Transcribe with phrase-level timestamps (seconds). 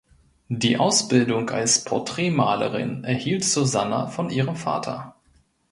[0.49, 5.13] Die Ausbildung als Porträtmalerin erhielt Susanna von ihrem Vater.